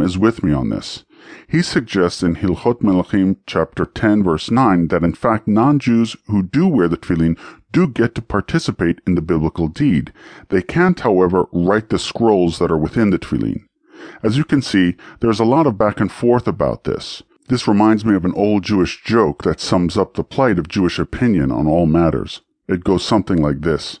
is 0.00 0.16
with 0.16 0.42
me 0.42 0.52
on 0.52 0.70
this. 0.70 1.04
He 1.48 1.60
suggests 1.60 2.22
in 2.22 2.36
Hilchot 2.36 2.80
Melachim 2.80 3.36
chapter 3.46 3.84
10 3.84 4.24
verse 4.24 4.50
9 4.50 4.88
that 4.88 5.04
in 5.04 5.12
fact 5.12 5.46
non-Jews 5.46 6.16
who 6.28 6.42
do 6.42 6.66
wear 6.66 6.88
the 6.88 6.96
tefillin 6.96 7.38
do 7.72 7.86
get 7.86 8.14
to 8.14 8.22
participate 8.22 9.00
in 9.06 9.16
the 9.16 9.22
biblical 9.22 9.68
deed. 9.68 10.12
They 10.48 10.62
can't, 10.62 10.98
however, 10.98 11.46
write 11.52 11.90
the 11.90 11.98
scrolls 11.98 12.58
that 12.58 12.70
are 12.70 12.78
within 12.78 13.10
the 13.10 13.18
tefillin. 13.18 13.66
As 14.22 14.38
you 14.38 14.44
can 14.44 14.62
see, 14.62 14.96
there's 15.20 15.40
a 15.40 15.44
lot 15.44 15.66
of 15.66 15.78
back 15.78 16.00
and 16.00 16.10
forth 16.10 16.48
about 16.48 16.84
this. 16.84 17.22
This 17.48 17.68
reminds 17.68 18.04
me 18.04 18.14
of 18.14 18.24
an 18.24 18.34
old 18.34 18.64
Jewish 18.64 19.02
joke 19.04 19.42
that 19.42 19.60
sums 19.60 19.98
up 19.98 20.14
the 20.14 20.24
plight 20.24 20.58
of 20.58 20.68
Jewish 20.68 20.98
opinion 20.98 21.52
on 21.52 21.66
all 21.66 21.86
matters. 21.86 22.40
It 22.66 22.84
goes 22.84 23.04
something 23.04 23.42
like 23.42 23.60
this. 23.60 24.00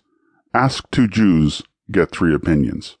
Ask 0.54 0.90
two 0.90 1.06
Jews, 1.06 1.62
get 1.90 2.10
three 2.10 2.34
opinions. 2.34 2.96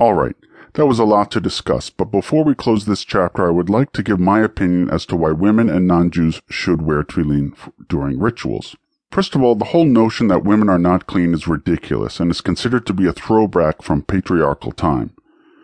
Alright, 0.00 0.36
that 0.76 0.86
was 0.86 0.98
a 0.98 1.04
lot 1.04 1.30
to 1.30 1.40
discuss, 1.40 1.88
but 1.88 2.10
before 2.10 2.44
we 2.44 2.54
close 2.54 2.84
this 2.84 3.02
chapter, 3.02 3.46
I 3.46 3.50
would 3.50 3.70
like 3.70 3.92
to 3.92 4.02
give 4.02 4.20
my 4.20 4.40
opinion 4.40 4.90
as 4.90 5.06
to 5.06 5.16
why 5.16 5.32
women 5.32 5.70
and 5.70 5.86
non-Jews 5.86 6.42
should 6.50 6.82
wear 6.82 7.02
tefillin 7.02 7.56
during 7.88 8.20
rituals. 8.20 8.76
First 9.10 9.34
of 9.34 9.42
all, 9.42 9.54
the 9.54 9.66
whole 9.66 9.86
notion 9.86 10.28
that 10.28 10.44
women 10.44 10.68
are 10.68 10.78
not 10.78 11.06
clean 11.06 11.32
is 11.32 11.48
ridiculous 11.48 12.20
and 12.20 12.30
is 12.30 12.42
considered 12.42 12.86
to 12.86 12.92
be 12.92 13.06
a 13.06 13.14
throwback 13.14 13.80
from 13.80 14.02
patriarchal 14.02 14.72
time. 14.72 15.14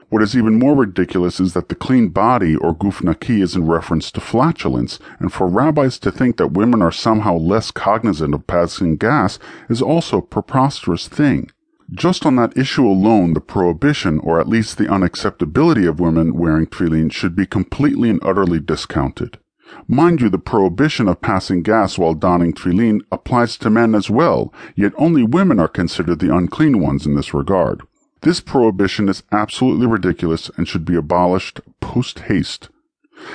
What 0.08 0.22
is 0.22 0.34
even 0.34 0.58
more 0.58 0.74
ridiculous 0.74 1.40
is 1.40 1.52
that 1.52 1.68
the 1.68 1.74
clean 1.74 2.08
body 2.08 2.56
or 2.56 2.74
guf 2.74 3.02
naki 3.02 3.42
is 3.42 3.54
in 3.54 3.66
reference 3.66 4.10
to 4.12 4.20
flatulence, 4.20 4.98
and 5.18 5.30
for 5.30 5.46
rabbis 5.46 5.98
to 6.00 6.10
think 6.10 6.38
that 6.38 6.52
women 6.52 6.80
are 6.80 6.92
somehow 6.92 7.36
less 7.36 7.70
cognizant 7.70 8.32
of 8.32 8.46
passing 8.46 8.96
gas 8.96 9.38
is 9.68 9.82
also 9.82 10.18
a 10.18 10.22
preposterous 10.22 11.06
thing. 11.06 11.50
Just 11.92 12.24
on 12.24 12.36
that 12.36 12.56
issue 12.56 12.86
alone, 12.86 13.34
the 13.34 13.40
prohibition, 13.40 14.18
or 14.20 14.40
at 14.40 14.48
least 14.48 14.78
the 14.78 14.86
unacceptability 14.86 15.86
of 15.86 16.00
women 16.00 16.34
wearing 16.34 16.66
tefillin 16.66 17.12
should 17.12 17.36
be 17.36 17.44
completely 17.44 18.08
and 18.08 18.18
utterly 18.22 18.60
discounted. 18.60 19.38
Mind 19.86 20.22
you, 20.22 20.30
the 20.30 20.38
prohibition 20.38 21.06
of 21.06 21.20
passing 21.20 21.62
gas 21.62 21.98
while 21.98 22.14
donning 22.14 22.54
tefillin 22.54 23.02
applies 23.12 23.58
to 23.58 23.68
men 23.68 23.94
as 23.94 24.08
well, 24.08 24.54
yet 24.74 24.92
only 24.96 25.22
women 25.22 25.58
are 25.58 25.68
considered 25.68 26.18
the 26.18 26.34
unclean 26.34 26.80
ones 26.80 27.04
in 27.04 27.14
this 27.14 27.34
regard. 27.34 27.82
This 28.22 28.40
prohibition 28.40 29.08
is 29.08 29.22
absolutely 29.30 29.86
ridiculous 29.86 30.50
and 30.56 30.66
should 30.66 30.86
be 30.86 30.96
abolished 30.96 31.60
post 31.80 32.20
haste. 32.20 32.70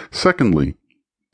Secondly, 0.09 0.75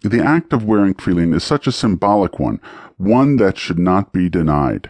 the 0.01 0.21
act 0.21 0.51
of 0.51 0.65
wearing 0.65 0.93
tefillin 0.93 1.33
is 1.33 1.43
such 1.43 1.67
a 1.67 1.71
symbolic 1.71 2.37
one, 2.37 2.59
one 2.97 3.37
that 3.37 3.57
should 3.57 3.79
not 3.79 4.11
be 4.11 4.27
denied. 4.27 4.89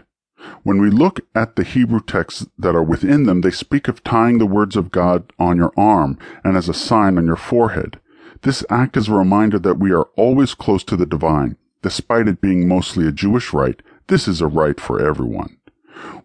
When 0.62 0.80
we 0.80 0.90
look 0.90 1.20
at 1.34 1.56
the 1.56 1.64
Hebrew 1.64 2.00
texts 2.00 2.46
that 2.58 2.74
are 2.74 2.82
within 2.82 3.24
them, 3.24 3.40
they 3.40 3.50
speak 3.50 3.88
of 3.88 4.02
tying 4.04 4.38
the 4.38 4.46
words 4.46 4.76
of 4.76 4.90
God 4.90 5.32
on 5.38 5.56
your 5.56 5.72
arm 5.76 6.18
and 6.42 6.56
as 6.56 6.68
a 6.68 6.74
sign 6.74 7.18
on 7.18 7.26
your 7.26 7.36
forehead. 7.36 7.98
This 8.42 8.64
act 8.68 8.96
is 8.96 9.08
a 9.08 9.14
reminder 9.14 9.58
that 9.58 9.78
we 9.78 9.92
are 9.92 10.08
always 10.16 10.54
close 10.54 10.84
to 10.84 10.96
the 10.96 11.06
divine. 11.06 11.56
Despite 11.82 12.28
it 12.28 12.40
being 12.40 12.68
mostly 12.68 13.06
a 13.06 13.12
Jewish 13.12 13.52
rite, 13.52 13.82
this 14.08 14.28
is 14.28 14.40
a 14.40 14.46
rite 14.46 14.80
for 14.80 15.00
everyone. 15.00 15.56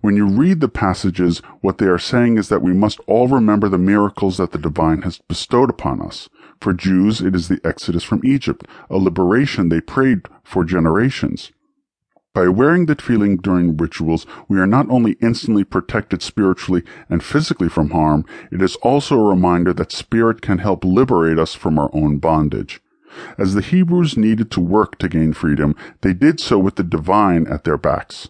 When 0.01 0.15
you 0.15 0.25
read 0.25 0.59
the 0.59 0.67
passages, 0.67 1.39
what 1.61 1.77
they 1.77 1.85
are 1.85 1.99
saying 1.99 2.37
is 2.37 2.49
that 2.49 2.61
we 2.61 2.73
must 2.73 2.99
all 3.07 3.27
remember 3.27 3.69
the 3.69 3.77
miracles 3.77 4.37
that 4.37 4.51
the 4.51 4.57
divine 4.57 5.03
has 5.03 5.19
bestowed 5.19 5.69
upon 5.69 6.01
us. 6.01 6.29
For 6.59 6.73
Jews, 6.73 7.21
it 7.21 7.35
is 7.35 7.47
the 7.47 7.61
exodus 7.63 8.03
from 8.03 8.21
Egypt, 8.25 8.65
a 8.89 8.97
liberation 8.97 9.69
they 9.69 9.81
prayed 9.81 10.21
for 10.43 10.63
generations. 10.63 11.51
By 12.33 12.47
wearing 12.47 12.85
the 12.85 12.95
tefillin 12.95 13.41
during 13.41 13.75
rituals, 13.75 14.27
we 14.47 14.59
are 14.59 14.67
not 14.67 14.89
only 14.89 15.13
instantly 15.13 15.63
protected 15.63 16.21
spiritually 16.21 16.83
and 17.09 17.23
physically 17.23 17.69
from 17.69 17.89
harm, 17.89 18.23
it 18.51 18.61
is 18.61 18.75
also 18.77 19.19
a 19.19 19.29
reminder 19.29 19.73
that 19.73 19.91
spirit 19.91 20.41
can 20.41 20.59
help 20.59 20.85
liberate 20.85 21.39
us 21.39 21.55
from 21.55 21.79
our 21.79 21.89
own 21.91 22.17
bondage. 22.17 22.81
As 23.39 23.55
the 23.55 23.61
Hebrews 23.61 24.15
needed 24.15 24.51
to 24.51 24.61
work 24.61 24.99
to 24.99 25.09
gain 25.09 25.33
freedom, 25.33 25.75
they 26.01 26.13
did 26.13 26.39
so 26.39 26.59
with 26.59 26.75
the 26.75 26.83
divine 26.83 27.47
at 27.47 27.63
their 27.63 27.77
backs. 27.77 28.29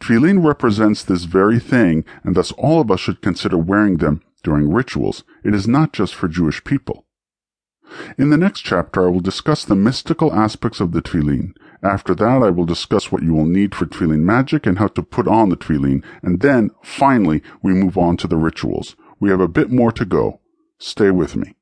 Tefillin 0.00 0.44
represents 0.44 1.02
this 1.02 1.24
very 1.24 1.58
thing, 1.58 2.04
and 2.22 2.34
thus 2.34 2.52
all 2.52 2.80
of 2.80 2.90
us 2.90 3.00
should 3.00 3.22
consider 3.22 3.56
wearing 3.56 3.96
them 3.96 4.22
during 4.42 4.70
rituals. 4.70 5.24
It 5.44 5.54
is 5.54 5.66
not 5.66 5.94
just 5.94 6.14
for 6.14 6.28
Jewish 6.28 6.62
people. 6.64 7.06
In 8.18 8.30
the 8.30 8.36
next 8.36 8.60
chapter, 8.60 9.06
I 9.06 9.10
will 9.10 9.20
discuss 9.20 9.64
the 9.64 9.74
mystical 9.74 10.32
aspects 10.32 10.80
of 10.80 10.92
the 10.92 11.02
tefillin. 11.02 11.54
After 11.82 12.14
that, 12.14 12.42
I 12.42 12.50
will 12.50 12.66
discuss 12.66 13.10
what 13.10 13.22
you 13.22 13.32
will 13.32 13.46
need 13.46 13.74
for 13.74 13.86
tefillin 13.86 14.20
magic 14.20 14.66
and 14.66 14.78
how 14.78 14.88
to 14.88 15.02
put 15.02 15.26
on 15.26 15.48
the 15.48 15.56
tefillin, 15.56 16.04
and 16.22 16.40
then, 16.40 16.70
finally, 16.82 17.42
we 17.62 17.72
move 17.72 17.96
on 17.96 18.16
to 18.18 18.28
the 18.28 18.36
rituals. 18.36 18.96
We 19.18 19.30
have 19.30 19.40
a 19.40 19.48
bit 19.48 19.70
more 19.70 19.92
to 19.92 20.04
go. 20.04 20.40
Stay 20.78 21.10
with 21.10 21.36
me. 21.36 21.54